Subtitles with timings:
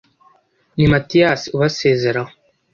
[0.75, 2.31] ni matiyasi ubasezeraho.